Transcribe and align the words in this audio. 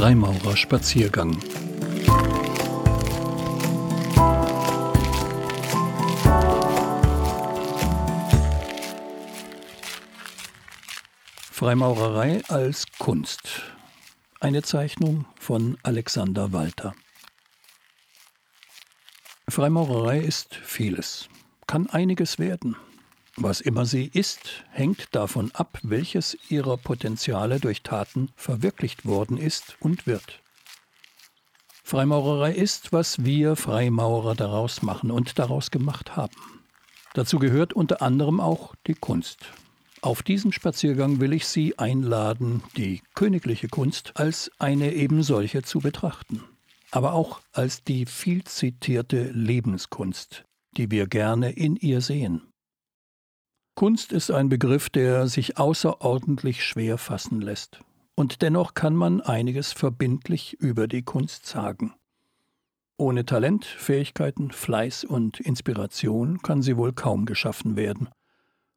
Freimaurerspaziergang. 0.00 1.38
Freimaurerei 11.52 12.42
als 12.48 12.86
Kunst. 12.98 13.60
Eine 14.40 14.62
Zeichnung 14.62 15.26
von 15.38 15.76
Alexander 15.82 16.54
Walter. 16.54 16.94
Freimaurerei 19.50 20.20
ist 20.20 20.54
vieles, 20.54 21.28
kann 21.66 21.90
einiges 21.90 22.38
werden. 22.38 22.74
Was 23.36 23.60
immer 23.60 23.86
sie 23.86 24.10
ist, 24.12 24.64
hängt 24.70 25.14
davon 25.14 25.50
ab, 25.52 25.78
welches 25.82 26.36
ihrer 26.48 26.76
Potenziale 26.76 27.60
durch 27.60 27.82
Taten 27.82 28.30
verwirklicht 28.36 29.06
worden 29.06 29.36
ist 29.36 29.76
und 29.80 30.06
wird. 30.06 30.40
Freimaurerei 31.84 32.52
ist, 32.52 32.92
was 32.92 33.24
wir 33.24 33.56
Freimaurer 33.56 34.34
daraus 34.34 34.82
machen 34.82 35.10
und 35.10 35.38
daraus 35.38 35.70
gemacht 35.70 36.16
haben. 36.16 36.36
Dazu 37.14 37.38
gehört 37.38 37.72
unter 37.72 38.02
anderem 38.02 38.40
auch 38.40 38.74
die 38.86 38.94
Kunst. 38.94 39.52
Auf 40.00 40.22
diesem 40.22 40.52
Spaziergang 40.52 41.20
will 41.20 41.32
ich 41.32 41.46
Sie 41.46 41.78
einladen, 41.78 42.62
die 42.76 43.02
königliche 43.14 43.68
Kunst 43.68 44.12
als 44.14 44.50
eine 44.58 44.94
ebensolche 44.94 45.62
zu 45.62 45.80
betrachten, 45.80 46.42
aber 46.90 47.12
auch 47.12 47.40
als 47.52 47.84
die 47.84 48.06
viel 48.06 48.44
zitierte 48.44 49.30
Lebenskunst, 49.32 50.44
die 50.76 50.90
wir 50.90 51.06
gerne 51.06 51.50
in 51.50 51.76
ihr 51.76 52.00
sehen. 52.00 52.49
Kunst 53.80 54.12
ist 54.12 54.30
ein 54.30 54.50
Begriff, 54.50 54.90
der 54.90 55.26
sich 55.26 55.56
außerordentlich 55.56 56.62
schwer 56.62 56.98
fassen 56.98 57.40
lässt, 57.40 57.80
und 58.14 58.42
dennoch 58.42 58.74
kann 58.74 58.94
man 58.94 59.22
einiges 59.22 59.72
verbindlich 59.72 60.52
über 60.60 60.86
die 60.86 61.00
Kunst 61.00 61.46
sagen. 61.46 61.94
Ohne 62.98 63.24
Talent, 63.24 63.64
Fähigkeiten, 63.64 64.50
Fleiß 64.50 65.04
und 65.04 65.40
Inspiration 65.40 66.42
kann 66.42 66.60
sie 66.60 66.76
wohl 66.76 66.92
kaum 66.92 67.24
geschaffen 67.24 67.74
werden. 67.74 68.10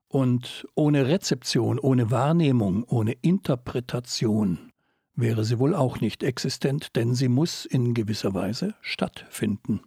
Und 0.07 0.65
ohne 0.73 1.05
Rezeption, 1.05 1.79
ohne 1.79 2.09
Wahrnehmung, 2.09 2.85
ohne 2.85 3.11
Interpretation 3.11 4.71
wäre 5.15 5.43
sie 5.43 5.59
wohl 5.59 5.75
auch 5.75 5.99
nicht 5.99 6.23
existent, 6.23 6.95
denn 6.95 7.13
sie 7.13 7.27
muss 7.27 7.65
in 7.65 7.93
gewisser 7.93 8.33
Weise 8.33 8.73
stattfinden. 8.79 9.81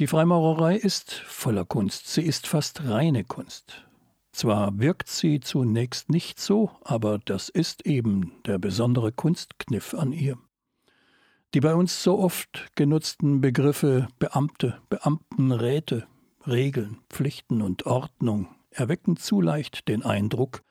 Die 0.00 0.08
Freimaurerei 0.08 0.74
ist 0.74 1.12
voller 1.12 1.64
Kunst, 1.64 2.08
sie 2.08 2.22
ist 2.22 2.48
fast 2.48 2.82
reine 2.88 3.22
Kunst. 3.22 3.85
Zwar 4.36 4.78
wirkt 4.78 5.08
sie 5.08 5.40
zunächst 5.40 6.10
nicht 6.10 6.38
so, 6.38 6.70
aber 6.84 7.18
das 7.18 7.48
ist 7.48 7.86
eben 7.86 8.32
der 8.44 8.58
besondere 8.58 9.10
Kunstkniff 9.10 9.94
an 9.94 10.12
ihr. 10.12 10.36
Die 11.54 11.60
bei 11.60 11.74
uns 11.74 12.02
so 12.02 12.18
oft 12.18 12.66
genutzten 12.74 13.40
Begriffe 13.40 14.08
Beamte, 14.18 14.78
Beamtenräte, 14.90 16.06
Regeln, 16.46 16.98
Pflichten 17.08 17.62
und 17.62 17.86
Ordnung 17.86 18.48
erwecken 18.68 19.16
zu 19.16 19.40
leicht 19.40 19.88
den 19.88 20.02
Eindruck, 20.02 20.62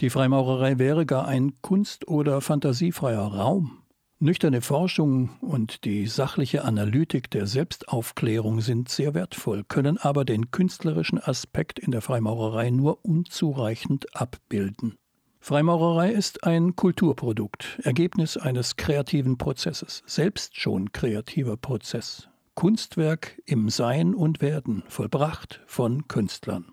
die 0.00 0.10
Freimaurerei 0.10 0.78
wäre 0.78 1.04
gar 1.04 1.26
ein 1.26 1.60
kunst- 1.60 2.06
oder 2.06 2.40
fantasiefreier 2.40 3.34
Raum. 3.34 3.82
Nüchterne 4.20 4.62
Forschung 4.62 5.30
und 5.40 5.84
die 5.84 6.08
sachliche 6.08 6.64
Analytik 6.64 7.30
der 7.30 7.46
Selbstaufklärung 7.46 8.60
sind 8.60 8.88
sehr 8.88 9.14
wertvoll, 9.14 9.62
können 9.62 9.96
aber 9.96 10.24
den 10.24 10.50
künstlerischen 10.50 11.20
Aspekt 11.22 11.78
in 11.78 11.92
der 11.92 12.00
Freimaurerei 12.00 12.70
nur 12.70 13.04
unzureichend 13.04 14.16
abbilden. 14.16 14.96
Freimaurerei 15.38 16.10
ist 16.10 16.42
ein 16.42 16.74
Kulturprodukt, 16.74 17.78
Ergebnis 17.84 18.36
eines 18.36 18.74
kreativen 18.74 19.38
Prozesses, 19.38 20.02
selbst 20.04 20.58
schon 20.58 20.90
kreativer 20.90 21.56
Prozess, 21.56 22.28
Kunstwerk 22.56 23.40
im 23.46 23.68
Sein 23.68 24.16
und 24.16 24.40
Werden, 24.40 24.82
vollbracht 24.88 25.60
von 25.68 26.08
Künstlern. 26.08 26.72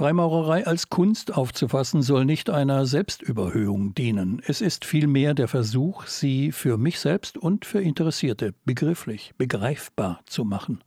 Freimaurerei 0.00 0.66
als 0.66 0.88
Kunst 0.88 1.36
aufzufassen 1.36 2.00
soll 2.00 2.24
nicht 2.24 2.48
einer 2.48 2.86
Selbstüberhöhung 2.86 3.92
dienen. 3.92 4.40
Es 4.46 4.62
ist 4.62 4.86
vielmehr 4.86 5.34
der 5.34 5.46
Versuch, 5.46 6.06
sie 6.06 6.52
für 6.52 6.78
mich 6.78 6.98
selbst 6.98 7.36
und 7.36 7.66
für 7.66 7.82
Interessierte 7.82 8.54
begrifflich, 8.64 9.34
begreifbar 9.36 10.22
zu 10.24 10.46
machen. 10.46 10.82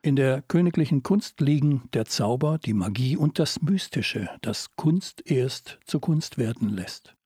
In 0.00 0.14
der 0.14 0.42
königlichen 0.42 1.02
Kunst 1.02 1.40
liegen 1.40 1.88
der 1.92 2.04
Zauber, 2.04 2.58
die 2.58 2.72
Magie 2.72 3.16
und 3.16 3.40
das 3.40 3.60
Mystische, 3.62 4.30
das 4.42 4.76
Kunst 4.76 5.28
erst 5.28 5.80
zu 5.84 5.98
Kunst 5.98 6.38
werden 6.38 6.68
lässt. 6.68 7.16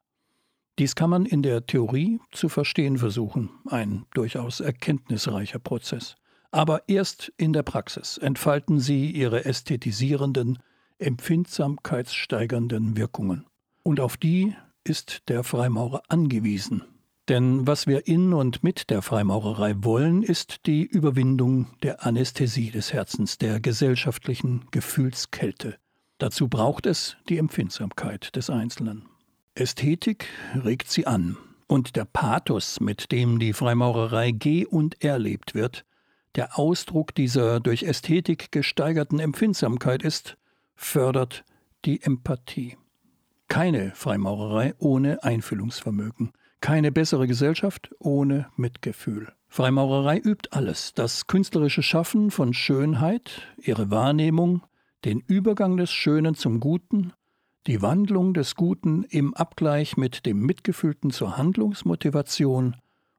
Dies 0.78 0.94
kann 0.94 1.10
man 1.10 1.26
in 1.26 1.42
der 1.42 1.66
Theorie 1.66 2.18
zu 2.32 2.48
verstehen 2.48 2.96
versuchen, 2.96 3.50
ein 3.66 4.06
durchaus 4.14 4.60
erkenntnisreicher 4.60 5.58
Prozess. 5.58 6.16
Aber 6.50 6.88
erst 6.88 7.30
in 7.36 7.52
der 7.52 7.62
Praxis 7.62 8.16
entfalten 8.16 8.80
sie 8.80 9.10
ihre 9.10 9.44
ästhetisierenden, 9.44 10.60
empfindsamkeitssteigernden 10.98 12.96
Wirkungen. 12.96 13.46
Und 13.82 14.00
auf 14.00 14.16
die 14.16 14.54
ist 14.84 15.28
der 15.28 15.44
Freimaurer 15.44 16.02
angewiesen. 16.08 16.82
Denn 17.28 17.66
was 17.66 17.88
wir 17.88 18.06
in 18.06 18.32
und 18.32 18.62
mit 18.62 18.88
der 18.88 19.02
Freimaurerei 19.02 19.74
wollen, 19.78 20.22
ist 20.22 20.66
die 20.66 20.84
Überwindung 20.84 21.66
der 21.82 22.06
Anästhesie 22.06 22.70
des 22.70 22.92
Herzens, 22.92 23.36
der 23.36 23.58
gesellschaftlichen 23.58 24.66
Gefühlskälte. 24.70 25.76
Dazu 26.18 26.48
braucht 26.48 26.86
es 26.86 27.16
die 27.28 27.38
Empfindsamkeit 27.38 28.36
des 28.36 28.48
Einzelnen. 28.48 29.06
Ästhetik 29.56 30.26
regt 30.64 30.88
sie 30.88 31.06
an, 31.06 31.36
und 31.66 31.96
der 31.96 32.04
Pathos, 32.04 32.78
mit 32.78 33.10
dem 33.10 33.40
die 33.40 33.52
Freimaurerei 33.52 34.30
geh- 34.30 34.66
und 34.66 35.02
erlebt 35.02 35.54
wird, 35.54 35.84
der 36.36 36.58
Ausdruck 36.58 37.14
dieser 37.14 37.58
durch 37.58 37.82
Ästhetik 37.82 38.52
gesteigerten 38.52 39.18
Empfindsamkeit 39.18 40.02
ist, 40.02 40.36
fördert 40.76 41.44
die 41.84 42.02
Empathie. 42.02 42.76
Keine 43.48 43.92
Freimaurerei 43.94 44.74
ohne 44.78 45.22
Einfühlungsvermögen, 45.22 46.32
keine 46.60 46.92
bessere 46.92 47.26
Gesellschaft 47.26 47.90
ohne 47.98 48.48
Mitgefühl. 48.56 49.32
Freimaurerei 49.48 50.18
übt 50.18 50.50
alles, 50.52 50.92
das 50.94 51.26
künstlerische 51.26 51.82
Schaffen 51.82 52.30
von 52.30 52.52
Schönheit, 52.52 53.42
ihre 53.56 53.90
Wahrnehmung, 53.90 54.62
den 55.04 55.20
Übergang 55.20 55.76
des 55.76 55.92
Schönen 55.92 56.34
zum 56.34 56.60
Guten, 56.60 57.12
die 57.66 57.82
Wandlung 57.82 58.34
des 58.34 58.54
Guten 58.54 59.04
im 59.04 59.34
Abgleich 59.34 59.96
mit 59.96 60.26
dem 60.26 60.40
Mitgefühlten 60.40 61.10
zur 61.10 61.36
Handlungsmotivation 61.36 62.76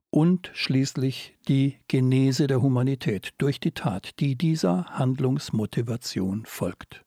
und 0.09 0.51
schließlich 0.53 1.37
die 1.47 1.77
Genese 1.87 2.47
der 2.47 2.61
Humanität 2.61 3.33
durch 3.37 3.59
die 3.59 3.71
Tat, 3.71 4.19
die 4.19 4.35
dieser 4.35 4.85
Handlungsmotivation 4.85 6.43
folgt. 6.45 7.06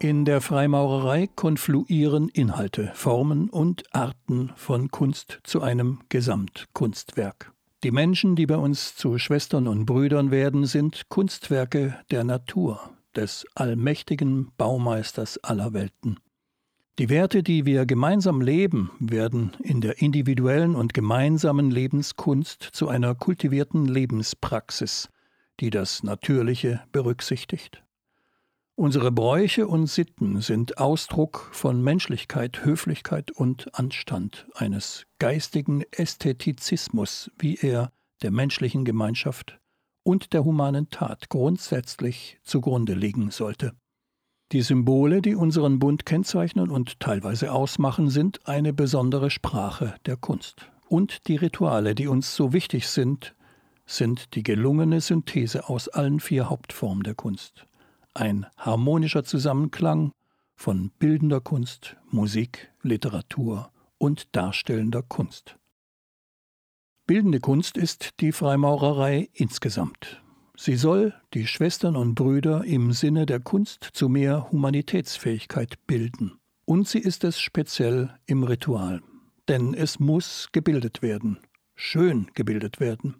In 0.00 0.24
der 0.24 0.40
Freimaurerei 0.40 1.28
konfluieren 1.28 2.28
Inhalte, 2.28 2.90
Formen 2.94 3.48
und 3.48 3.84
Arten 3.94 4.52
von 4.56 4.90
Kunst 4.90 5.40
zu 5.44 5.62
einem 5.62 6.00
Gesamtkunstwerk. 6.08 7.52
Die 7.84 7.90
Menschen, 7.90 8.36
die 8.36 8.46
bei 8.46 8.56
uns 8.56 8.96
zu 8.96 9.18
Schwestern 9.18 9.68
und 9.68 9.86
Brüdern 9.86 10.30
werden, 10.30 10.66
sind 10.66 11.08
Kunstwerke 11.08 11.96
der 12.10 12.24
Natur, 12.24 12.80
des 13.14 13.46
allmächtigen 13.54 14.52
Baumeisters 14.56 15.38
aller 15.42 15.72
Welten. 15.72 16.18
Die 16.98 17.08
Werte, 17.08 17.42
die 17.42 17.66
wir 17.66 17.86
gemeinsam 17.86 18.40
leben, 18.40 18.90
werden 19.00 19.52
in 19.62 19.80
der 19.80 20.00
individuellen 20.00 20.76
und 20.76 20.94
gemeinsamen 20.94 21.70
Lebenskunst 21.70 22.62
zu 22.72 22.88
einer 22.88 23.14
kultivierten 23.14 23.86
Lebenspraxis, 23.86 25.08
die 25.60 25.70
das 25.70 26.02
Natürliche 26.02 26.82
berücksichtigt. 26.92 27.83
Unsere 28.76 29.12
Bräuche 29.12 29.68
und 29.68 29.86
Sitten 29.86 30.40
sind 30.40 30.78
Ausdruck 30.78 31.48
von 31.52 31.80
Menschlichkeit, 31.80 32.64
Höflichkeit 32.64 33.30
und 33.30 33.72
Anstand, 33.72 34.48
eines 34.54 35.06
geistigen 35.20 35.84
Ästhetizismus, 35.92 37.30
wie 37.38 37.54
er 37.54 37.92
der 38.22 38.32
menschlichen 38.32 38.84
Gemeinschaft 38.84 39.60
und 40.02 40.32
der 40.32 40.44
humanen 40.44 40.90
Tat 40.90 41.28
grundsätzlich 41.28 42.40
zugrunde 42.42 42.94
liegen 42.94 43.30
sollte. 43.30 43.74
Die 44.50 44.62
Symbole, 44.62 45.22
die 45.22 45.36
unseren 45.36 45.78
Bund 45.78 46.04
kennzeichnen 46.04 46.68
und 46.68 46.98
teilweise 46.98 47.52
ausmachen, 47.52 48.10
sind 48.10 48.48
eine 48.48 48.72
besondere 48.72 49.30
Sprache 49.30 49.94
der 50.04 50.16
Kunst. 50.16 50.68
Und 50.88 51.28
die 51.28 51.36
Rituale, 51.36 51.94
die 51.94 52.08
uns 52.08 52.34
so 52.34 52.52
wichtig 52.52 52.88
sind, 52.88 53.36
sind 53.86 54.34
die 54.34 54.42
gelungene 54.42 55.00
Synthese 55.00 55.68
aus 55.68 55.88
allen 55.88 56.18
vier 56.18 56.50
Hauptformen 56.50 57.04
der 57.04 57.14
Kunst 57.14 57.66
ein 58.14 58.46
harmonischer 58.56 59.24
Zusammenklang 59.24 60.12
von 60.56 60.90
bildender 60.98 61.40
Kunst, 61.40 61.96
Musik, 62.10 62.72
Literatur 62.82 63.70
und 63.98 64.34
darstellender 64.34 65.02
Kunst. 65.02 65.56
Bildende 67.06 67.40
Kunst 67.40 67.76
ist 67.76 68.20
die 68.20 68.32
Freimaurerei 68.32 69.28
insgesamt. 69.32 70.22
Sie 70.56 70.76
soll 70.76 71.12
die 71.34 71.46
Schwestern 71.46 71.96
und 71.96 72.14
Brüder 72.14 72.64
im 72.64 72.92
Sinne 72.92 73.26
der 73.26 73.40
Kunst 73.40 73.88
zu 73.92 74.08
mehr 74.08 74.50
Humanitätsfähigkeit 74.52 75.84
bilden. 75.86 76.38
Und 76.64 76.88
sie 76.88 77.00
ist 77.00 77.24
es 77.24 77.40
speziell 77.40 78.16
im 78.26 78.44
Ritual. 78.44 79.02
denn 79.48 79.74
es 79.74 79.98
muss 79.98 80.48
gebildet 80.52 81.02
werden, 81.02 81.38
schön 81.74 82.30
gebildet 82.34 82.80
werden. 82.80 83.16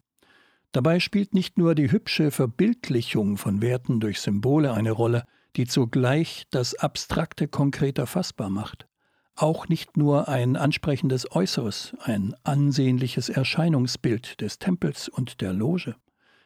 Dabei 0.74 0.98
spielt 0.98 1.34
nicht 1.34 1.56
nur 1.56 1.76
die 1.76 1.92
hübsche 1.92 2.32
Verbildlichung 2.32 3.36
von 3.36 3.62
Werten 3.62 4.00
durch 4.00 4.20
Symbole 4.20 4.74
eine 4.74 4.90
Rolle, 4.90 5.22
die 5.54 5.66
zugleich 5.66 6.48
das 6.50 6.74
Abstrakte 6.74 7.46
konkret 7.46 7.96
erfassbar 7.96 8.50
macht. 8.50 8.88
Auch 9.36 9.68
nicht 9.68 9.96
nur 9.96 10.26
ein 10.26 10.56
ansprechendes 10.56 11.30
Äußeres, 11.30 11.94
ein 12.00 12.34
ansehnliches 12.42 13.28
Erscheinungsbild 13.28 14.40
des 14.40 14.58
Tempels 14.58 15.08
und 15.08 15.40
der 15.40 15.52
Loge. 15.52 15.94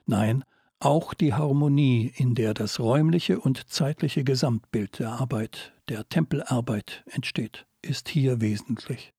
Nein, 0.05 0.45
auch 0.79 1.15
die 1.15 1.33
Harmonie, 1.33 2.13
in 2.15 2.35
der 2.35 2.53
das 2.53 2.81
räumliche 2.81 3.41
und 3.41 3.71
zeitliche 3.71 4.25
Gesamtbild 4.25 4.99
der 4.99 5.13
Arbeit, 5.13 5.73
der 5.89 6.07
Tempelarbeit 6.07 7.03
entsteht, 7.07 7.67
ist 7.81 8.11
hier 8.11 8.43
wesentlich. 8.43 9.15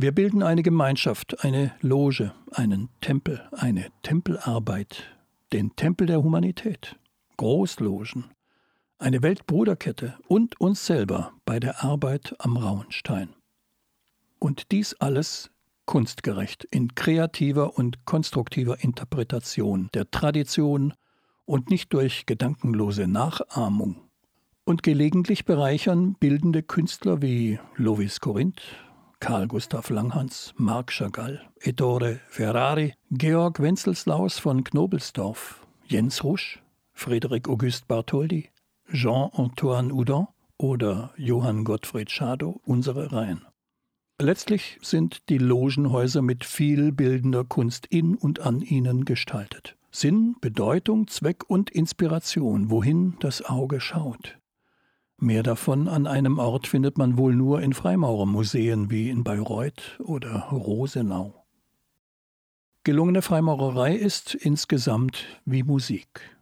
Wir 0.00 0.12
bilden 0.12 0.44
eine 0.44 0.62
Gemeinschaft, 0.62 1.44
eine 1.44 1.72
Loge, 1.80 2.32
einen 2.52 2.88
Tempel, 3.00 3.42
eine 3.50 3.86
Tempelarbeit, 4.02 5.02
den 5.52 5.74
Tempel 5.74 6.06
der 6.06 6.22
Humanität, 6.22 6.96
Großlogen, 7.36 8.26
eine 9.00 9.24
Weltbruderkette 9.24 10.16
und 10.28 10.60
uns 10.60 10.86
selber 10.86 11.32
bei 11.44 11.58
der 11.58 11.82
Arbeit 11.82 12.36
am 12.38 12.56
Rauenstein. 12.56 13.30
Und 14.38 14.70
dies 14.70 14.94
alles 14.94 15.50
kunstgerecht 15.84 16.62
in 16.70 16.94
kreativer 16.94 17.76
und 17.76 18.04
konstruktiver 18.04 18.84
Interpretation 18.84 19.88
der 19.94 20.08
Tradition 20.12 20.94
und 21.44 21.70
nicht 21.70 21.92
durch 21.92 22.24
gedankenlose 22.24 23.08
Nachahmung. 23.08 23.96
Und 24.64 24.84
gelegentlich 24.84 25.44
bereichern 25.44 26.14
bildende 26.20 26.62
Künstler 26.62 27.20
wie 27.20 27.58
Lovis 27.74 28.20
Corinth, 28.20 28.62
Karl 29.20 29.48
Gustav 29.48 29.90
Langhans, 29.90 30.54
Marc 30.56 30.92
Chagall, 30.92 31.40
Ettore 31.60 32.20
Ferrari, 32.28 32.94
Georg 33.10 33.60
Wenzelslaus 33.60 34.38
von 34.38 34.62
Knobelsdorf, 34.62 35.66
Jens 35.86 36.22
Rusch, 36.22 36.62
Friedrich 36.92 37.48
August 37.48 37.88
Bartholdy, 37.88 38.50
Jean-Antoine 38.92 39.92
Houdon 39.92 40.28
oder 40.56 41.12
Johann 41.16 41.64
Gottfried 41.64 42.10
Schadow 42.10 42.60
unsere 42.64 43.12
Reihen. 43.12 43.44
Letztlich 44.20 44.78
sind 44.82 45.28
die 45.28 45.38
Logenhäuser 45.38 46.22
mit 46.22 46.44
viel 46.44 46.92
bildender 46.92 47.44
Kunst 47.44 47.86
in 47.86 48.14
und 48.16 48.40
an 48.40 48.60
ihnen 48.60 49.04
gestaltet. 49.04 49.76
Sinn, 49.90 50.36
Bedeutung, 50.40 51.08
Zweck 51.08 51.48
und 51.48 51.70
Inspiration, 51.70 52.70
wohin 52.70 53.16
das 53.20 53.44
Auge 53.44 53.80
schaut. 53.80 54.37
Mehr 55.20 55.42
davon 55.42 55.88
an 55.88 56.06
einem 56.06 56.38
Ort 56.38 56.66
findet 56.66 56.96
man 56.96 57.18
wohl 57.18 57.34
nur 57.34 57.60
in 57.60 57.72
Freimaurermuseen 57.72 58.90
wie 58.90 59.10
in 59.10 59.24
Bayreuth 59.24 59.98
oder 60.00 60.48
Rosenau. 60.50 61.44
Gelungene 62.84 63.22
Freimaurerei 63.22 63.94
ist 63.94 64.34
insgesamt 64.34 65.24
wie 65.44 65.62
Musik 65.62 66.38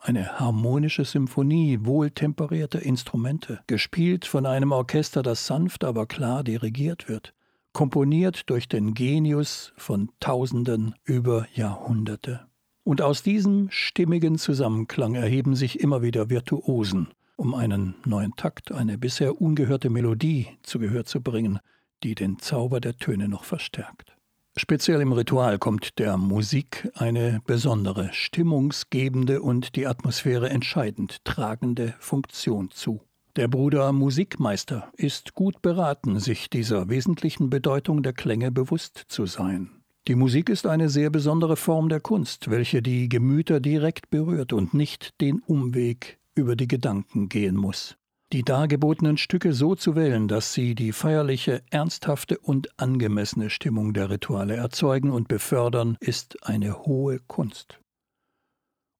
eine 0.00 0.38
harmonische 0.38 1.04
Symphonie 1.04 1.80
wohltemperierter 1.82 2.82
Instrumente, 2.82 3.60
gespielt 3.66 4.24
von 4.24 4.46
einem 4.46 4.72
Orchester, 4.72 5.22
das 5.22 5.46
sanft, 5.46 5.84
aber 5.84 6.06
klar 6.06 6.42
dirigiert 6.42 7.08
wird, 7.08 7.34
komponiert 7.72 8.48
durch 8.50 8.68
den 8.68 8.94
Genius 8.94 9.72
von 9.76 10.10
Tausenden 10.20 10.94
über 11.04 11.46
Jahrhunderte. 11.54 12.46
Und 12.82 13.02
aus 13.02 13.22
diesem 13.22 13.68
stimmigen 13.70 14.38
Zusammenklang 14.38 15.14
erheben 15.14 15.54
sich 15.54 15.80
immer 15.80 16.02
wieder 16.02 16.30
Virtuosen, 16.30 17.08
um 17.40 17.54
einen 17.54 17.94
neuen 18.04 18.36
Takt, 18.36 18.70
eine 18.70 18.98
bisher 18.98 19.40
ungehörte 19.40 19.88
Melodie 19.88 20.46
zu 20.62 20.78
Gehör 20.78 21.06
zu 21.06 21.22
bringen, 21.22 21.58
die 22.02 22.14
den 22.14 22.38
Zauber 22.38 22.80
der 22.80 22.98
Töne 22.98 23.28
noch 23.28 23.44
verstärkt. 23.44 24.14
Speziell 24.58 25.00
im 25.00 25.12
Ritual 25.12 25.58
kommt 25.58 25.98
der 25.98 26.18
Musik 26.18 26.90
eine 26.94 27.40
besondere, 27.46 28.10
stimmungsgebende 28.12 29.40
und 29.40 29.74
die 29.74 29.86
Atmosphäre 29.86 30.50
entscheidend 30.50 31.24
tragende 31.24 31.94
Funktion 31.98 32.70
zu. 32.72 33.00
Der 33.36 33.48
Bruder 33.48 33.92
Musikmeister 33.92 34.92
ist 34.94 35.34
gut 35.34 35.62
beraten, 35.62 36.20
sich 36.20 36.50
dieser 36.50 36.90
wesentlichen 36.90 37.48
Bedeutung 37.48 38.02
der 38.02 38.12
Klänge 38.12 38.50
bewusst 38.50 39.06
zu 39.08 39.24
sein. 39.24 39.70
Die 40.08 40.14
Musik 40.14 40.50
ist 40.50 40.66
eine 40.66 40.90
sehr 40.90 41.08
besondere 41.08 41.56
Form 41.56 41.88
der 41.88 42.00
Kunst, 42.00 42.50
welche 42.50 42.82
die 42.82 43.08
Gemüter 43.08 43.60
direkt 43.60 44.10
berührt 44.10 44.52
und 44.52 44.74
nicht 44.74 45.18
den 45.22 45.38
Umweg 45.40 46.19
über 46.34 46.56
die 46.56 46.68
Gedanken 46.68 47.28
gehen 47.28 47.56
muss 47.56 47.96
die 48.32 48.44
dargebotenen 48.44 49.16
Stücke 49.16 49.52
so 49.52 49.74
zu 49.74 49.96
wählen, 49.96 50.28
dass 50.28 50.54
sie 50.54 50.76
die 50.76 50.92
feierliche, 50.92 51.62
ernsthafte 51.70 52.38
und 52.38 52.68
angemessene 52.78 53.50
Stimmung 53.50 53.92
der 53.92 54.08
Rituale 54.08 54.54
erzeugen 54.54 55.10
und 55.10 55.26
befördern, 55.26 55.96
ist 56.00 56.46
eine 56.46 56.84
hohe 56.84 57.18
Kunst. 57.26 57.80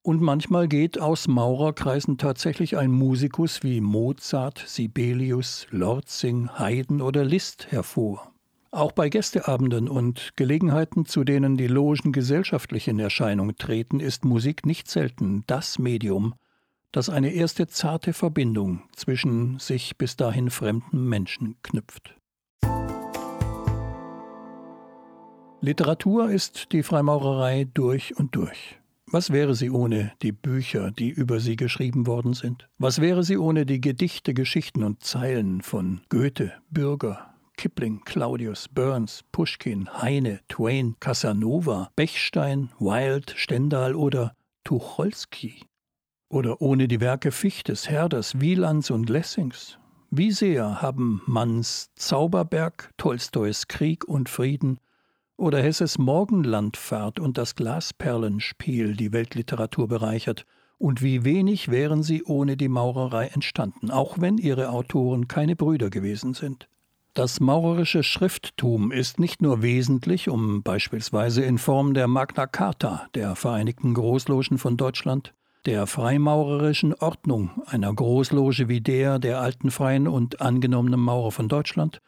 Und 0.03 0.21
manchmal 0.21 0.67
geht 0.67 0.99
aus 0.99 1.29
Maurerkreisen 1.29 2.19
tatsächlich 2.19 2.77
ein 2.77 2.91
Musikus 2.91 3.63
wie 3.63 3.81
Mozart, 3.81 4.65
Sibelius, 4.67 5.67
Lortzing, 5.71 6.59
Haydn 6.59 7.01
oder 7.01 7.25
Liszt 7.25 7.71
hervor. 7.71 8.33
Auch 8.73 8.93
bei 8.93 9.09
Gästeabenden 9.09 9.89
und 9.89 10.31
Gelegenheiten, 10.37 11.05
zu 11.05 11.23
denen 11.23 11.57
die 11.57 11.67
Logen 11.67 12.13
gesellschaftlich 12.13 12.89
in 12.89 12.99
Erscheinung 12.99 13.57
treten, 13.57 14.01
ist 14.01 14.25
Musik 14.25 14.65
nicht 14.65 14.89
selten 14.89 15.45
das 15.47 15.79
Medium, 15.79 16.35
das 16.93 17.09
eine 17.09 17.31
erste 17.31 17.67
zarte 17.67 18.13
Verbindung 18.13 18.83
zwischen 18.95 19.59
sich 19.59 19.97
bis 19.97 20.17
dahin 20.17 20.51
fremden 20.51 21.09
Menschen 21.09 21.57
knüpft. 21.63 22.17
Literatur 25.63 26.31
ist 26.31 26.73
die 26.73 26.83
Freimaurerei 26.83 27.69
durch 27.75 28.17
und 28.17 28.35
durch. 28.35 28.79
Was 29.13 29.31
wäre 29.31 29.55
sie 29.55 29.71
ohne 29.71 30.13
die 30.23 30.33
Bücher, 30.33 30.91
die 30.91 31.11
über 31.11 31.41
sie 31.41 31.57
geschrieben 31.57 32.07
worden 32.07 32.33
sind? 32.33 32.69
Was 32.79 33.01
wäre 33.01 33.25
sie 33.25 33.37
ohne 33.37 33.67
die 33.67 33.81
Gedichte, 33.81 34.35
Geschichten 34.35 34.85
und 34.85 35.03
Zeilen 35.03 35.63
von 35.63 36.01
Goethe, 36.09 36.53
Bürger, 36.71 37.35
Kipling, 37.57 38.03
Claudius, 38.05 38.69
Burns, 38.69 39.23
Pushkin, 39.33 39.87
Heine, 40.01 40.41
Twain, 40.49 40.95
Casanova, 40.99 41.91
Bechstein, 41.95 42.71
Wilde, 42.79 43.33
Stendhal 43.37 43.95
oder 43.95 44.35
Tucholsky? 44.65 45.61
Oder 46.31 46.63
ohne 46.63 46.87
die 46.87 47.01
Werke 47.01 47.33
Fichtes, 47.33 47.91
Herders, 47.91 48.41
Wielands 48.41 48.93
und 48.93 49.11
Lessings? 49.11 49.79
Wie 50.13 50.31
sehr 50.31 50.81
haben 50.81 51.23
Manns 51.27 51.91
Zauberberg, 51.97 52.93
Tolstois 52.97 53.67
Krieg 53.67 54.05
und 54.05 54.29
Frieden 54.29 54.79
oder 55.37 55.61
Hesses 55.61 55.99
Morgenlandfahrt 55.99 57.19
und 57.19 57.37
das 57.37 57.57
Glasperlenspiel 57.57 58.95
die 58.95 59.13
Weltliteratur 59.13 59.89
bereichert, 59.89 60.47
und 60.79 61.03
wie 61.03 61.25
wenig 61.25 61.69
wären 61.69 62.03
sie 62.05 62.23
ohne 62.23 62.57
die 62.57 62.69
Maurerei 62.69 63.27
entstanden, 63.27 63.91
auch 63.91 64.21
wenn 64.21 64.39
ihre 64.39 64.71
Autoren 64.71 65.27
keine 65.29 65.57
Brüder 65.57 65.91
gewesen 65.91 66.33
sind. 66.33 66.69
Das 67.13 67.41
maurerische 67.41 68.05
Schrifttum 68.05 68.93
ist 68.93 69.19
nicht 69.19 69.43
nur 69.43 69.63
wesentlich, 69.63 70.29
um 70.29 70.63
beispielsweise 70.63 71.43
in 71.43 71.59
Form 71.59 71.93
der 71.93 72.07
Magna 72.07 72.47
Carta 72.47 73.09
der 73.17 73.35
Vereinigten 73.35 73.95
Großlogen 73.95 74.59
von 74.59 74.77
Deutschland 74.77 75.35
der 75.67 75.87
freimaurerischen 75.87 76.95
Ordnung 76.95 77.63
einer 77.67 77.93
Großloge 77.93 78.69
wie 78.69 78.81
der 78.81 79.19
der 79.19 79.41
alten 79.41 79.71
freien 79.71 80.09
und 80.09 80.41
angenommenen 80.41 81.01
Maurer 81.01 81.33
von 81.33 81.49
Deutschland, 81.49 82.01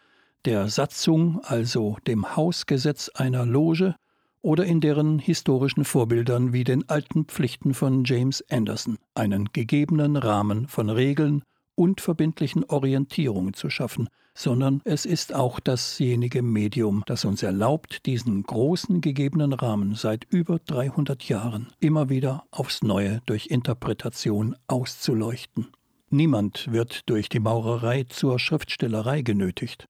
der 0.45 0.69
Satzung, 0.69 1.41
also 1.45 1.99
dem 2.07 2.37
Hausgesetz 2.37 3.11
einer 3.11 3.47
Loge, 3.47 3.95
oder 4.41 4.65
in 4.65 4.81
deren 4.81 5.19
historischen 5.19 5.85
Vorbildern 5.85 6.53
wie 6.53 6.65
den 6.65 6.89
alten 6.89 7.27
Pflichten 7.27 7.75
von 7.75 8.05
James 8.05 8.45
Anderson 8.51 8.99
einen 9.15 9.51
gegebenen 9.53 10.17
Rahmen 10.17 10.67
von 10.67 10.91
Regeln 10.91 11.43
und 11.75 12.01
verbindlichen 12.01 12.65
Orientierungen 12.65 13.55
zu 13.55 13.71
schaffen, 13.71 14.09
sondern 14.35 14.81
es 14.85 15.05
ist 15.05 15.35
auch 15.35 15.61
dasjenige 15.61 16.43
Medium, 16.43 17.03
das 17.07 17.25
uns 17.25 17.43
erlaubt, 17.43 18.07
diesen 18.07 18.43
großen 18.43 19.01
gegebenen 19.01 19.53
Rahmen 19.53 19.95
seit 19.95 20.25
über 20.25 20.59
300 20.59 21.29
Jahren 21.29 21.69
immer 21.81 22.09
wieder 22.09 22.45
aufs 22.51 22.83
Neue 22.83 23.21
durch 23.27 23.49
Interpretation 23.49 24.57
auszuleuchten. 24.69 25.69
Niemand 26.09 26.71
wird 26.71 27.09
durch 27.09 27.29
die 27.29 27.41
Maurerei 27.41 28.05
zur 28.05 28.39
Schriftstellerei 28.39 29.23
genötigt. 29.23 29.87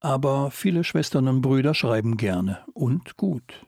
Aber 0.00 0.50
viele 0.50 0.84
Schwestern 0.84 1.26
und 1.26 1.40
Brüder 1.40 1.74
schreiben 1.74 2.16
gerne 2.16 2.60
und 2.72 3.16
gut. 3.16 3.66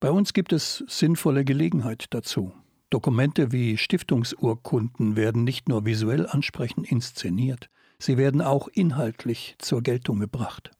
Bei 0.00 0.10
uns 0.10 0.32
gibt 0.32 0.52
es 0.52 0.84
sinnvolle 0.88 1.44
Gelegenheit 1.44 2.06
dazu. 2.10 2.52
Dokumente 2.92 3.52
wie 3.52 3.78
Stiftungsurkunden 3.78 5.16
werden 5.16 5.44
nicht 5.44 5.68
nur 5.68 5.86
visuell 5.86 6.26
ansprechend 6.26 6.90
inszeniert, 6.90 7.70
sie 7.98 8.18
werden 8.18 8.42
auch 8.42 8.68
inhaltlich 8.68 9.54
zur 9.58 9.82
Geltung 9.82 10.20
gebracht. 10.20 10.70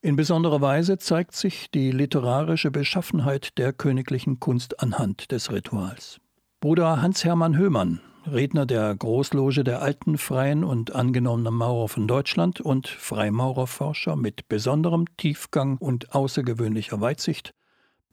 In 0.00 0.16
besonderer 0.16 0.60
Weise 0.60 0.98
zeigt 0.98 1.36
sich 1.36 1.70
die 1.70 1.92
literarische 1.92 2.72
Beschaffenheit 2.72 3.56
der 3.56 3.72
königlichen 3.72 4.40
Kunst 4.40 4.80
anhand 4.80 5.30
des 5.30 5.52
Rituals. 5.52 6.20
Bruder 6.60 7.00
Hans-Hermann 7.00 7.56
Höhmann, 7.56 8.00
Redner 8.26 8.66
der 8.66 8.94
Großloge 8.96 9.62
der 9.62 9.80
alten, 9.80 10.18
freien 10.18 10.64
und 10.64 10.94
angenommenen 10.94 11.54
Maurer 11.54 11.88
von 11.88 12.08
Deutschland 12.08 12.60
und 12.60 12.88
Freimaurerforscher 12.88 14.16
mit 14.16 14.48
besonderem 14.48 15.04
Tiefgang 15.18 15.78
und 15.78 16.14
außergewöhnlicher 16.14 17.00
Weitsicht, 17.00 17.54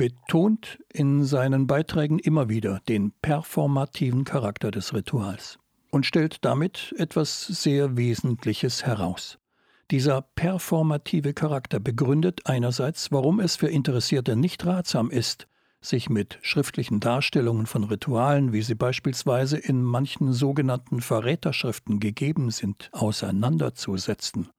betont 0.02 0.80
in 0.92 1.26
seinen 1.26 1.68
Beiträgen 1.68 2.18
immer 2.18 2.50
wieder 2.50 2.82
den 2.90 3.12
performativen 3.22 4.24
Charakter 4.24 4.72
des 4.72 4.96
Rituals 4.96 5.60
und 5.92 6.08
stellt 6.08 6.44
damit 6.44 6.96
etwas 6.98 7.46
sehr 7.46 7.98
Wesentliches 7.98 8.84
heraus. 8.84 9.38
Dieser 9.92 10.24
performative 10.24 11.36
Charakter 11.36 11.80
begründet 11.80 12.42
einerseits, 12.46 13.12
warum 13.12 13.40
es 13.40 13.58
für 13.58 13.68
Interessierte 13.68 14.36
nicht 14.36 14.66
ratsam 14.66 15.12
ist, 15.12 15.48
sich 15.82 16.10
mit 16.10 16.40
schriftlichen 16.42 17.00
Darstellungen 17.00 17.68
von 17.68 17.84
Ritualen, 17.84 18.54
wie 18.54 18.64
sie 18.64 18.74
beispielsweise 18.74 19.60
in 19.60 19.84
manchen 19.84 20.34
sogenannten 20.34 21.02
Verräterschriften 21.02 22.00
gegeben 22.00 22.50
sind, 22.50 22.90
auseinanderzusetzen. 22.92 24.50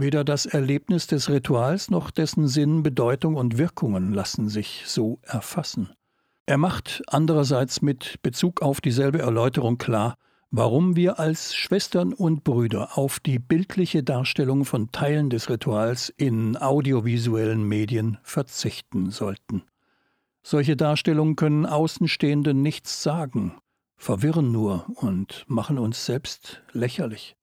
Weder 0.00 0.24
das 0.24 0.46
Erlebnis 0.46 1.08
des 1.08 1.28
Rituals 1.28 1.90
noch 1.90 2.10
dessen 2.10 2.48
Sinn, 2.48 2.82
Bedeutung 2.82 3.36
und 3.36 3.58
Wirkungen 3.58 4.14
lassen 4.14 4.48
sich 4.48 4.84
so 4.86 5.18
erfassen. 5.20 5.90
Er 6.46 6.56
macht 6.56 7.02
andererseits 7.06 7.82
mit 7.82 8.16
Bezug 8.22 8.62
auf 8.62 8.80
dieselbe 8.80 9.18
Erläuterung 9.18 9.76
klar, 9.76 10.16
warum 10.50 10.96
wir 10.96 11.18
als 11.20 11.54
Schwestern 11.54 12.14
und 12.14 12.44
Brüder 12.44 12.96
auf 12.96 13.20
die 13.20 13.38
bildliche 13.38 14.02
Darstellung 14.02 14.64
von 14.64 14.90
Teilen 14.90 15.28
des 15.28 15.50
Rituals 15.50 16.08
in 16.16 16.56
audiovisuellen 16.56 17.62
Medien 17.62 18.16
verzichten 18.22 19.10
sollten. 19.10 19.64
Solche 20.42 20.76
Darstellungen 20.76 21.36
können 21.36 21.66
Außenstehenden 21.66 22.62
nichts 22.62 23.02
sagen, 23.02 23.52
verwirren 23.98 24.50
nur 24.50 24.86
und 24.94 25.44
machen 25.46 25.78
uns 25.78 26.06
selbst 26.06 26.62
lächerlich. 26.72 27.36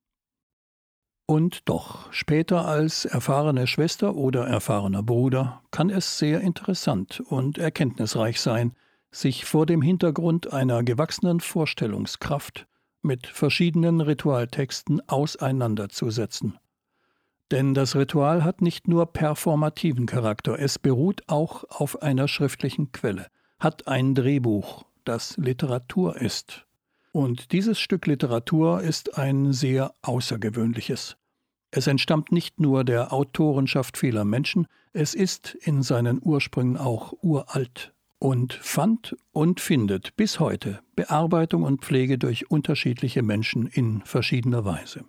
Und 1.30 1.68
doch, 1.68 2.12
später 2.14 2.66
als 2.66 3.04
erfahrene 3.04 3.68
Schwester 3.68 4.16
oder 4.16 4.48
erfahrener 4.48 5.04
Bruder 5.04 5.62
kann 5.72 5.90
es 5.90 6.18
sehr 6.18 6.40
interessant 6.40 7.20
und 7.20 7.58
erkenntnisreich 7.58 8.40
sein, 8.40 8.74
sich 9.12 9.44
vor 9.44 9.66
dem 9.66 9.82
Hintergrund 9.82 10.54
einer 10.54 10.84
gewachsenen 10.84 11.42
Vorstellungskraft 11.42 12.66
mit 13.02 13.28
verschiedenen 13.28 14.00
Ritualtexten 14.00 15.02
auseinanderzusetzen. 15.10 16.60
Denn 17.52 17.74
das 17.74 17.98
Ritual 17.98 18.46
hat 18.46 18.62
nicht 18.62 18.88
nur 18.88 19.12
performativen 19.12 20.06
Charakter, 20.06 20.58
es 20.58 20.80
beruht 20.80 21.24
auch 21.28 21.66
auf 21.70 22.02
einer 22.02 22.30
schriftlichen 22.30 22.94
Quelle, 22.94 23.28
hat 23.60 23.88
ein 23.90 24.16
Drehbuch, 24.16 24.86
das 25.04 25.36
Literatur 25.36 26.22
ist. 26.22 26.67
Und 27.12 27.52
dieses 27.52 27.80
Stück 27.80 28.06
Literatur 28.06 28.82
ist 28.82 29.18
ein 29.18 29.54
sehr 29.54 29.94
außergewöhnliches. 30.02 31.18
Es 31.72 31.88
entstammt 31.88 32.32
nicht 32.32 32.60
nur 32.60 32.84
der 32.84 33.12
Autorenschaft 33.12 33.98
vieler 33.98 34.26
Menschen, 34.26 34.68
es 34.94 35.14
ist 35.14 35.56
in 35.56 35.84
seinen 35.84 36.20
Ursprüngen 36.24 36.78
auch 36.78 37.14
uralt 37.22 37.94
und 38.20 38.54
fand 38.54 39.16
und 39.32 39.60
findet 39.60 40.16
bis 40.16 40.40
heute 40.40 40.80
Bearbeitung 40.96 41.64
und 41.64 41.82
Pflege 41.84 42.18
durch 42.18 42.50
unterschiedliche 42.50 43.22
Menschen 43.22 43.68
in 43.68 44.02
verschiedener 44.02 44.66
Weise. 44.66 45.06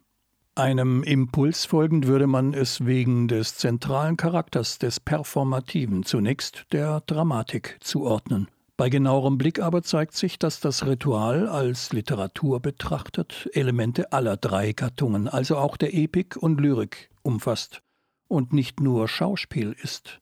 Einem 0.55 1.05
Impuls 1.05 1.65
folgend 1.65 2.09
würde 2.09 2.27
man 2.27 2.53
es 2.53 2.85
wegen 2.85 3.29
des 3.29 3.57
zentralen 3.57 4.17
Charakters 4.17 4.79
des 4.79 4.99
Performativen 4.99 6.03
zunächst 6.03 6.67
der 6.73 7.01
Dramatik 7.07 7.79
zuordnen. 7.81 8.49
Bei 8.79 8.91
genauerem 8.91 9.39
Blick 9.39 9.59
aber 9.59 9.83
zeigt 9.83 10.15
sich, 10.15 10.39
dass 10.39 10.61
das 10.61 10.87
Ritual 10.87 11.49
als 11.49 11.93
Literatur 11.93 12.61
betrachtet 12.61 13.51
Elemente 13.53 14.13
aller 14.13 14.37
drei 14.37 14.73
Gattungen, 14.73 15.27
also 15.27 15.57
auch 15.57 15.77
der 15.77 15.95
Epik 15.95 16.37
und 16.37 16.61
Lyrik, 16.61 17.11
umfasst 17.23 17.83
und 18.29 18.53
nicht 18.53 18.79
nur 18.79 19.09
Schauspiel 19.09 19.75
ist. 19.83 20.21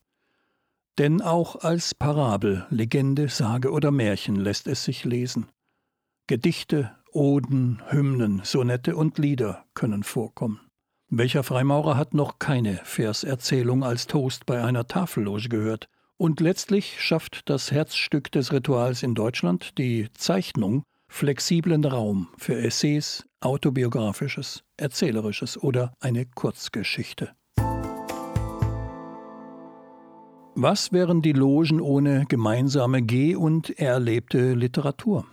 Denn 0.97 1.21
auch 1.21 1.57
als 1.57 1.95
Parabel, 1.95 2.67
Legende, 2.71 3.29
Sage 3.29 3.71
oder 3.71 3.91
Märchen 3.91 4.37
lässt 4.37 4.69
es 4.69 4.85
sich 4.85 5.05
lesen. 5.05 5.51
Gedichte, 6.27 6.97
Oden, 7.13 7.83
Hymnen, 7.91 8.41
Sonette 8.43 8.97
und 8.97 9.19
Lieder 9.19 9.67
können 9.75 10.03
vorkommen. 10.03 10.61
Welcher 11.11 11.43
Freimaurer 11.43 11.99
hat 11.99 12.15
noch 12.15 12.39
keine 12.39 12.77
Verserzählung 12.85 13.85
als 13.85 14.07
Toast 14.07 14.47
bei 14.47 14.65
einer 14.65 14.87
Tafelloge 14.87 15.51
gehört? 15.51 15.91
Und 16.19 16.41
letztlich 16.41 17.01
schafft 17.01 17.49
das 17.51 17.71
Herzstück 17.71 18.33
des 18.33 18.53
Rituals 18.53 19.03
in 19.03 19.15
Deutschland, 19.15 19.77
die 19.79 20.09
Zeichnung, 20.15 20.83
flexiblen 21.09 21.85
Raum 21.85 22.29
für 22.39 22.57
Essays, 22.57 23.25
autobiografisches, 23.41 24.65
erzählerisches 24.77 25.63
oder 25.63 25.93
eine 26.01 26.27
Kurzgeschichte. 26.27 27.33
Was 30.59 30.91
wären 30.91 31.21
die 31.21 31.33
Logen 31.33 31.81
ohne 31.81 32.25
gemeinsame 32.27 33.03
geh- 33.03 33.37
und 33.37 33.79
erlebte 33.79 34.55
Literatur? 34.55 35.27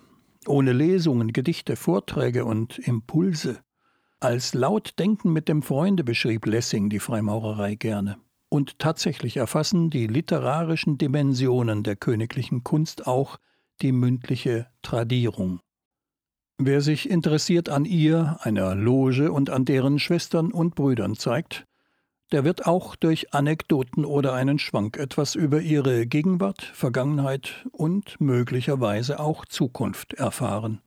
ohne 0.47 0.73
Lesungen, 0.73 1.33
Gedichte, 1.33 1.75
Vorträge 1.75 2.45
und 2.45 2.79
Impulse. 2.79 3.59
Als 4.19 4.53
Lautdenken 4.53 5.33
mit 5.33 5.49
dem 5.49 5.61
Freunde 5.61 6.03
beschrieb 6.03 6.45
Lessing 6.45 6.89
die 6.89 6.99
Freimaurerei 6.99 7.75
gerne. 7.75 8.17
Und 8.53 8.77
tatsächlich 8.77 9.37
erfassen 9.37 9.89
die 9.89 10.05
literarischen 10.05 10.99
Dimensionen 10.99 11.81
der 11.81 11.95
königlichen 11.95 12.63
Kunst 12.63 13.07
auch 13.07 13.39
die 13.81 13.91
mündliche 13.91 14.67
Tradierung. 14.83 15.59
Wer 16.59 16.81
sich 16.81 17.09
interessiert 17.09 17.67
an 17.69 17.83
ihr, 17.83 18.37
einer 18.41 18.75
Loge 18.75 19.31
und 19.31 19.49
an 19.49 19.65
deren 19.65 19.97
Schwestern 19.97 20.51
und 20.51 20.75
Brüdern 20.75 21.15
zeigt, 21.15 21.65
der 22.31 22.43
wird 22.43 22.67
auch 22.67 22.95
durch 22.95 23.33
Anekdoten 23.33 24.05
oder 24.05 24.33
einen 24.33 24.59
Schwank 24.59 24.97
etwas 24.97 25.33
über 25.33 25.59
ihre 25.59 26.05
Gegenwart, 26.05 26.61
Vergangenheit 26.61 27.65
und 27.71 28.21
möglicherweise 28.21 29.19
auch 29.19 29.45
Zukunft 29.45 30.13
erfahren. 30.13 30.79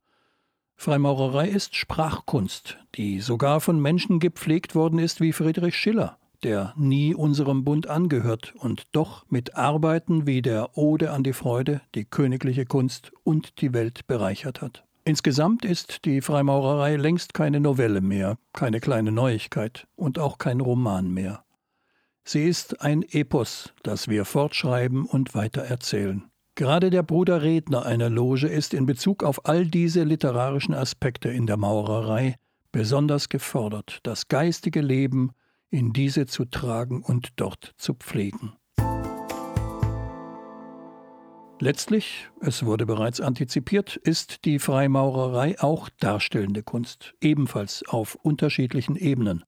Freimaurerei 0.77 1.49
ist 1.49 1.75
Sprachkunst, 1.75 2.77
die 2.95 3.19
sogar 3.19 3.59
von 3.59 3.81
Menschen 3.81 4.21
gepflegt 4.21 4.73
worden 4.73 4.99
ist 4.99 5.19
wie 5.19 5.33
Friedrich 5.33 5.75
Schiller, 5.75 6.17
der 6.43 6.73
nie 6.77 7.15
unserem 7.15 7.63
Bund 7.63 7.87
angehört 7.87 8.53
und 8.57 8.83
doch 8.91 9.25
mit 9.29 9.55
Arbeiten 9.55 10.27
wie 10.27 10.41
der 10.41 10.77
Ode 10.77 11.11
an 11.11 11.23
die 11.23 11.33
Freude 11.33 11.81
die 11.95 12.05
königliche 12.05 12.65
Kunst 12.65 13.11
und 13.23 13.61
die 13.61 13.73
Welt 13.73 14.07
bereichert 14.07 14.61
hat. 14.61 14.83
Insgesamt 15.03 15.63
ist 15.63 16.03
die 16.05 16.21
Freimaurerei 16.21 16.97
längst 16.97 17.33
keine 17.33 17.61
Novelle 17.61 18.01
mehr, 18.01 18.37
keine 18.53 18.79
kleine 18.79 19.11
Neuigkeit 19.11 19.87
und 19.95 20.19
auch 20.19 20.37
kein 20.37 20.59
Roman 20.59 21.09
mehr. 21.09 21.45
Sie 22.25 22.43
ist 22.43 22.81
ein 22.81 23.03
Epos, 23.03 23.73
das 23.83 24.09
wir 24.09 24.25
fortschreiben 24.25 25.05
und 25.05 25.33
weitererzählen. 25.33 26.25
Gerade 26.55 26.89
der 26.89 27.03
Bruder 27.03 27.41
Redner 27.41 27.85
einer 27.85 28.09
Loge 28.09 28.47
ist 28.47 28.73
in 28.73 28.85
Bezug 28.85 29.23
auf 29.23 29.45
all 29.45 29.65
diese 29.65 30.03
literarischen 30.03 30.73
Aspekte 30.73 31.29
in 31.29 31.47
der 31.47 31.55
Maurerei 31.55 32.35
besonders 32.73 33.29
gefordert, 33.29 33.99
das 34.03 34.27
geistige 34.27 34.81
Leben 34.81 35.31
in 35.69 35.93
diese 35.93 36.25
zu 36.25 36.45
tragen 36.45 37.01
und 37.01 37.29
dort 37.35 37.73
zu 37.77 37.93
pflegen. 37.93 38.53
Letztlich, 41.59 42.29
es 42.39 42.65
wurde 42.65 42.85
bereits 42.85 43.19
antizipiert, 43.19 43.95
ist 43.95 44.45
die 44.45 44.59
Freimaurerei 44.59 45.59
auch 45.59 45.89
darstellende 45.99 46.61
Kunst, 46.61 47.15
ebenfalls 47.19 47.83
auf 47.87 48.13
unterschiedlichen 48.13 48.95
Ebenen. 48.95 49.43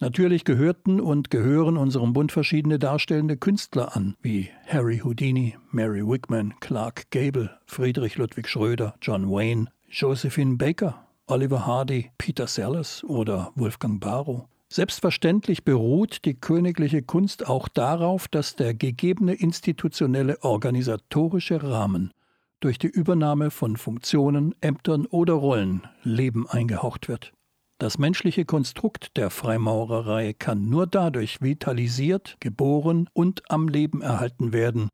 Natürlich 0.00 0.44
gehörten 0.44 1.00
und 1.00 1.30
gehören 1.30 1.76
unserem 1.76 2.12
Bund 2.12 2.32
verschiedene 2.32 2.80
darstellende 2.80 3.36
Künstler 3.36 3.96
an, 3.96 4.16
wie 4.20 4.50
Harry 4.66 4.98
Houdini, 4.98 5.56
Mary 5.70 6.04
Wickman, 6.04 6.54
Clark 6.58 7.10
Gable, 7.10 7.56
Friedrich 7.66 8.16
Ludwig 8.16 8.48
Schröder, 8.48 8.96
John 9.00 9.30
Wayne, 9.30 9.66
Josephine 9.88 10.56
Baker, 10.56 11.06
Oliver 11.28 11.64
Hardy, 11.64 12.10
Peter 12.18 12.48
Sellers 12.48 13.04
oder 13.04 13.52
Wolfgang 13.54 14.00
Barrow. 14.00 14.48
Selbstverständlich 14.74 15.62
beruht 15.62 16.24
die 16.24 16.34
königliche 16.34 17.00
Kunst 17.00 17.46
auch 17.46 17.68
darauf, 17.68 18.26
dass 18.26 18.56
der 18.56 18.74
gegebene 18.74 19.32
institutionelle 19.32 20.42
organisatorische 20.42 21.62
Rahmen 21.62 22.10
durch 22.58 22.78
die 22.80 22.88
Übernahme 22.88 23.52
von 23.52 23.76
Funktionen, 23.76 24.52
Ämtern 24.60 25.06
oder 25.06 25.34
Rollen 25.34 25.82
Leben 26.02 26.48
eingehaucht 26.48 27.06
wird. 27.06 27.32
Das 27.78 27.98
menschliche 27.98 28.44
Konstrukt 28.46 29.16
der 29.16 29.30
Freimaurerei 29.30 30.32
kann 30.32 30.68
nur 30.68 30.88
dadurch 30.88 31.40
vitalisiert, 31.40 32.36
geboren 32.40 33.08
und 33.12 33.48
am 33.48 33.68
Leben 33.68 34.02
erhalten 34.02 34.52
werden, 34.52 34.88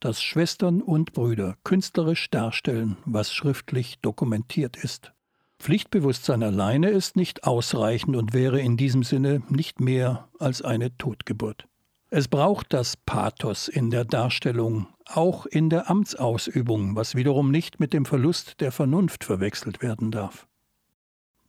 dass 0.00 0.20
Schwestern 0.20 0.82
und 0.82 1.12
Brüder 1.12 1.54
künstlerisch 1.62 2.30
darstellen, 2.30 2.96
was 3.04 3.32
schriftlich 3.32 4.00
dokumentiert 4.00 4.76
ist. 4.76 5.12
Pflichtbewusstsein 5.60 6.42
alleine 6.42 6.88
ist 6.88 7.16
nicht 7.16 7.44
ausreichend 7.44 8.16
und 8.16 8.32
wäre 8.32 8.60
in 8.60 8.78
diesem 8.78 9.02
Sinne 9.02 9.42
nicht 9.50 9.78
mehr 9.78 10.28
als 10.38 10.62
eine 10.62 10.96
Totgeburt. 10.96 11.68
Es 12.08 12.28
braucht 12.28 12.72
das 12.72 12.96
Pathos 12.96 13.68
in 13.68 13.90
der 13.90 14.04
Darstellung, 14.04 14.88
auch 15.04 15.44
in 15.44 15.68
der 15.68 15.90
Amtsausübung, 15.90 16.96
was 16.96 17.14
wiederum 17.14 17.50
nicht 17.50 17.78
mit 17.78 17.92
dem 17.92 18.06
Verlust 18.06 18.60
der 18.60 18.72
Vernunft 18.72 19.22
verwechselt 19.22 19.82
werden 19.82 20.10
darf. 20.10 20.48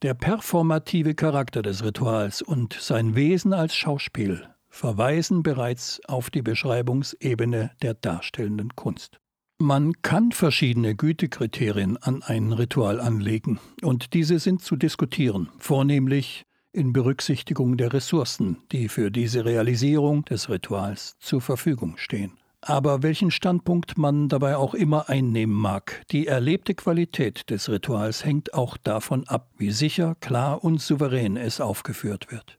Der 0.01 0.13
performative 0.13 1.15
Charakter 1.15 1.61
des 1.61 1.83
Rituals 1.83 2.41
und 2.41 2.73
sein 2.73 3.15
Wesen 3.15 3.53
als 3.53 3.75
Schauspiel 3.75 4.47
verweisen 4.67 5.41
bereits 5.41 6.01
auf 6.07 6.29
die 6.29 6.41
Beschreibungsebene 6.41 7.71
der 7.81 7.93
darstellenden 7.93 8.75
Kunst. 8.75 9.19
Man 9.61 10.01
kann 10.01 10.31
verschiedene 10.31 10.95
Gütekriterien 10.95 11.95
an 11.95 12.23
ein 12.23 12.51
Ritual 12.51 12.99
anlegen, 12.99 13.59
und 13.83 14.15
diese 14.15 14.39
sind 14.39 14.63
zu 14.63 14.75
diskutieren, 14.75 15.49
vornehmlich 15.59 16.47
in 16.73 16.93
Berücksichtigung 16.93 17.77
der 17.77 17.93
Ressourcen, 17.93 18.57
die 18.71 18.89
für 18.89 19.11
diese 19.11 19.45
Realisierung 19.45 20.25
des 20.25 20.49
Rituals 20.49 21.15
zur 21.19 21.41
Verfügung 21.41 21.97
stehen. 21.97 22.39
Aber 22.61 23.03
welchen 23.03 23.29
Standpunkt 23.29 23.99
man 23.99 24.29
dabei 24.29 24.57
auch 24.57 24.73
immer 24.73 25.09
einnehmen 25.09 25.55
mag, 25.55 26.07
die 26.09 26.25
erlebte 26.25 26.73
Qualität 26.73 27.51
des 27.51 27.69
Rituals 27.69 28.25
hängt 28.25 28.55
auch 28.55 28.77
davon 28.77 29.27
ab, 29.27 29.51
wie 29.57 29.69
sicher, 29.69 30.15
klar 30.21 30.63
und 30.63 30.81
souverän 30.81 31.37
es 31.37 31.61
aufgeführt 31.61 32.31
wird. 32.31 32.57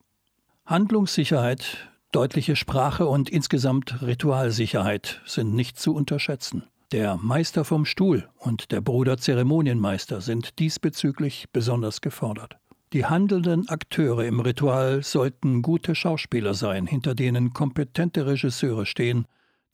Handlungssicherheit 0.66 1.88
Deutliche 2.12 2.56
Sprache 2.56 3.06
und 3.06 3.30
insgesamt 3.30 4.02
Ritualsicherheit 4.02 5.22
sind 5.24 5.54
nicht 5.54 5.80
zu 5.80 5.94
unterschätzen. 5.94 6.64
Der 6.92 7.16
Meister 7.16 7.64
vom 7.64 7.86
Stuhl 7.86 8.28
und 8.36 8.70
der 8.70 8.82
Bruder 8.82 9.16
Zeremonienmeister 9.16 10.20
sind 10.20 10.58
diesbezüglich 10.58 11.46
besonders 11.50 12.02
gefordert. 12.02 12.58
Die 12.92 13.06
handelnden 13.06 13.66
Akteure 13.70 14.26
im 14.26 14.40
Ritual 14.40 15.02
sollten 15.02 15.62
gute 15.62 15.94
Schauspieler 15.94 16.52
sein, 16.52 16.86
hinter 16.86 17.14
denen 17.14 17.54
kompetente 17.54 18.26
Regisseure 18.26 18.84
stehen, 18.84 19.24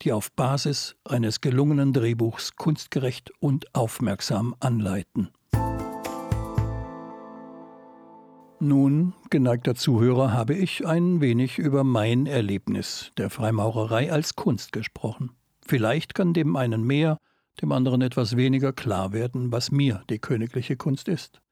die 0.03 0.13
auf 0.13 0.31
Basis 0.31 0.95
eines 1.05 1.41
gelungenen 1.41 1.93
Drehbuchs 1.93 2.55
kunstgerecht 2.55 3.33
und 3.41 3.75
aufmerksam 3.75 4.55
anleiten. 4.61 5.31
Nun, 8.61 9.15
geneigter 9.31 9.75
Zuhörer, 9.75 10.33
habe 10.33 10.55
ich 10.55 10.87
ein 10.87 11.21
wenig 11.21 11.59
über 11.59 11.83
mein 11.83 12.27
Erlebnis 12.27 13.11
der 13.17 13.29
Freimaurerei 13.29 14.13
als 14.13 14.37
Kunst 14.37 14.71
gesprochen. 14.71 15.33
Vielleicht 15.69 16.15
kann 16.15 16.33
dem 16.33 16.57
einen 16.57 16.83
mehr, 16.83 17.19
dem 17.61 17.73
anderen 17.73 18.01
etwas 18.01 18.37
weniger 18.37 18.73
klar 18.73 19.13
werden, 19.13 19.53
was 19.53 19.71
mir 19.71 20.03
die 20.09 20.19
königliche 20.19 20.77
Kunst 20.77 21.09
ist. 21.09 21.43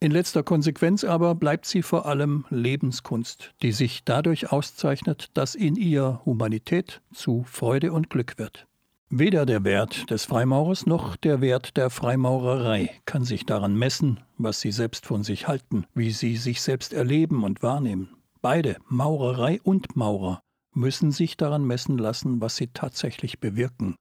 In 0.00 0.12
letzter 0.12 0.42
Konsequenz 0.42 1.04
aber 1.04 1.34
bleibt 1.34 1.66
sie 1.66 1.82
vor 1.82 2.06
allem 2.06 2.46
Lebenskunst, 2.48 3.52
die 3.60 3.72
sich 3.72 4.02
dadurch 4.06 4.50
auszeichnet, 4.50 5.28
dass 5.34 5.54
in 5.54 5.76
ihr 5.76 6.22
Humanität 6.24 7.02
zu 7.12 7.44
Freude 7.46 7.92
und 7.92 8.08
Glück 8.08 8.38
wird. 8.38 8.66
Weder 9.10 9.44
der 9.44 9.62
Wert 9.62 10.08
des 10.08 10.24
Freimaurers 10.24 10.86
noch 10.86 11.16
der 11.16 11.42
Wert 11.42 11.76
der 11.76 11.90
Freimaurerei 11.90 12.90
kann 13.04 13.24
sich 13.24 13.44
daran 13.44 13.76
messen, 13.76 14.20
was 14.38 14.62
sie 14.62 14.72
selbst 14.72 15.04
von 15.04 15.22
sich 15.22 15.48
halten, 15.48 15.84
wie 15.92 16.12
sie 16.12 16.36
sich 16.36 16.62
selbst 16.62 16.94
erleben 16.94 17.44
und 17.44 17.62
wahrnehmen. 17.62 18.08
Beide, 18.40 18.76
Maurerei 18.88 19.60
und 19.62 19.96
Maurer, 19.96 20.40
müssen 20.72 21.10
sich 21.10 21.36
daran 21.36 21.64
messen 21.64 21.98
lassen, 21.98 22.40
was 22.40 22.56
sie 22.56 22.68
tatsächlich 22.68 23.40
bewirken, 23.40 23.96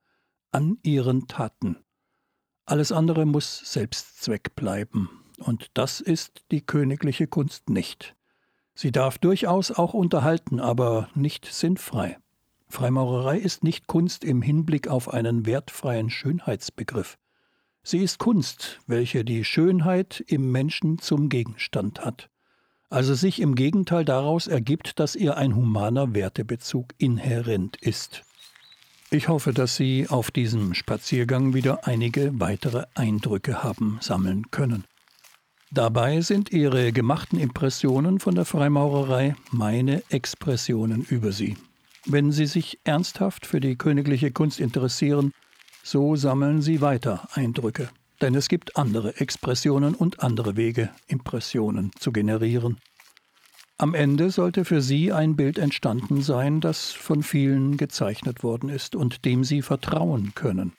an 0.52 0.78
ihren 0.84 1.28
Taten. 1.28 1.78
Alles 2.66 2.92
andere 2.92 3.26
muss 3.26 3.60
Selbstzweck 3.72 4.56
bleiben, 4.56 5.10
und 5.40 5.72
das 5.74 6.02
ist 6.02 6.44
die 6.52 6.62
königliche 6.62 7.28
Kunst 7.28 7.70
nicht. 7.70 8.16
Sie 8.76 8.92
darf 8.92 9.18
durchaus 9.18 9.72
auch 9.72 9.94
unterhalten, 9.94 10.60
aber 10.60 11.10
nicht 11.16 11.46
sinnfrei. 11.46 12.18
Freimaurerei 12.68 13.38
ist 13.38 13.64
nicht 13.64 13.88
Kunst 13.88 14.24
im 14.24 14.42
Hinblick 14.42 14.88
auf 14.88 15.12
einen 15.12 15.46
wertfreien 15.46 16.10
Schönheitsbegriff. 16.10 17.18
Sie 17.82 18.00
ist 18.00 18.20
Kunst, 18.20 18.80
welche 18.86 19.26
die 19.26 19.44
Schönheit 19.44 20.24
im 20.28 20.52
Menschen 20.52 21.00
zum 21.00 21.30
Gegenstand 21.30 22.06
hat, 22.06 22.30
also 22.90 23.14
sich 23.14 23.40
im 23.40 23.56
Gegenteil 23.56 24.06
daraus 24.06 24.48
ergibt, 24.48 25.00
dass 25.00 25.16
ihr 25.16 25.38
ein 25.38 25.56
humaner 25.56 26.14
Wertebezug 26.14 26.94
inhärent 26.98 27.78
ist. 27.78 28.24
Ich 29.12 29.28
hoffe, 29.28 29.54
dass 29.54 29.76
Sie 29.76 30.08
auf 30.08 30.30
diesem 30.30 30.76
Spaziergang 30.76 31.56
wieder 31.56 31.88
einige 31.88 32.40
weitere 32.40 32.86
Eindrücke 32.94 33.64
haben 33.64 33.98
sammeln 34.02 34.52
können. 34.52 34.86
Dabei 35.72 36.22
sind 36.22 36.52
Ihre 36.52 36.92
gemachten 36.92 37.40
Impressionen 37.40 38.20
von 38.20 38.36
der 38.36 38.46
Freimaurerei 38.46 39.36
meine 39.52 40.04
Expressionen 40.10 41.04
über 41.04 41.32
sie. 41.32 41.58
Wenn 42.06 42.32
Sie 42.32 42.46
sich 42.46 42.80
ernsthaft 42.84 43.46
für 43.46 43.60
die 43.60 43.76
königliche 43.76 44.32
Kunst 44.32 44.60
interessieren, 44.60 45.32
so 45.84 46.16
sammeln 46.16 46.62
Sie 46.62 46.82
weiter 46.82 47.28
Eindrücke. 47.34 47.90
Denn 48.22 48.36
es 48.36 48.50
gibt 48.50 48.76
andere 48.76 49.20
Expressionen 49.20 49.96
und 49.96 50.22
andere 50.22 50.58
Wege, 50.58 50.90
Impressionen 51.08 51.92
zu 52.00 52.12
generieren. 52.12 52.78
Am 53.78 53.94
Ende 53.94 54.30
sollte 54.30 54.66
für 54.66 54.82
Sie 54.82 55.14
ein 55.14 55.38
Bild 55.38 55.58
entstanden 55.58 56.22
sein, 56.22 56.60
das 56.60 56.92
von 56.92 57.24
vielen 57.24 57.78
gezeichnet 57.78 58.44
worden 58.44 58.68
ist 58.68 58.94
und 58.94 59.24
dem 59.24 59.46
Sie 59.46 59.62
vertrauen 59.62 60.34
können. 60.36 60.74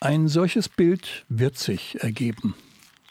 Ein 0.00 0.28
solches 0.28 0.70
Bild 0.70 1.26
wird 1.28 1.58
sich 1.58 2.00
ergeben. 2.02 2.54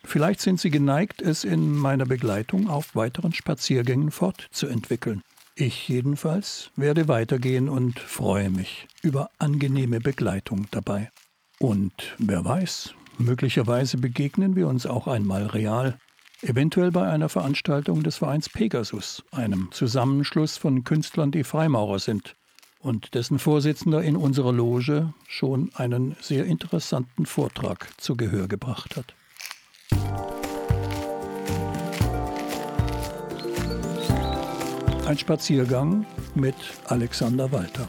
Vielleicht 0.03 0.39
sind 0.41 0.59
Sie 0.59 0.71
geneigt, 0.71 1.21
es 1.21 1.43
in 1.43 1.77
meiner 1.77 2.05
Begleitung 2.05 2.69
auf 2.69 2.95
weiteren 2.95 3.33
Spaziergängen 3.33 4.09
fortzuentwickeln. 4.09 5.21
Ich 5.55 5.87
jedenfalls 5.87 6.71
werde 6.75 7.07
weitergehen 7.07 7.69
und 7.69 7.99
freue 7.99 8.49
mich 8.49 8.87
über 9.03 9.29
angenehme 9.39 9.99
Begleitung 9.99 10.67
dabei. 10.71 11.11
Und 11.59 12.15
wer 12.17 12.43
weiß, 12.43 12.93
möglicherweise 13.19 13.97
begegnen 13.97 14.55
wir 14.55 14.67
uns 14.67 14.85
auch 14.85 15.07
einmal 15.07 15.47
real, 15.47 15.97
eventuell 16.41 16.91
bei 16.91 17.09
einer 17.09 17.29
Veranstaltung 17.29 18.03
des 18.03 18.17
Vereins 18.17 18.49
Pegasus, 18.49 19.23
einem 19.31 19.69
Zusammenschluss 19.71 20.57
von 20.57 20.83
Künstlern, 20.83 21.31
die 21.31 21.43
Freimaurer 21.43 21.99
sind 21.99 22.35
und 22.79 23.15
dessen 23.15 23.39
Vorsitzender 23.39 24.03
in 24.03 24.15
unserer 24.15 24.53
Loge 24.53 25.13
schon 25.27 25.71
einen 25.73 26.15
sehr 26.21 26.45
interessanten 26.45 27.25
Vortrag 27.25 27.89
zu 27.97 28.15
Gehör 28.15 28.47
gebracht 28.47 28.95
hat. 28.95 29.15
Ein 35.07 35.17
Spaziergang 35.17 36.05
mit 36.35 36.55
Alexander 36.87 37.51
Walter. 37.51 37.87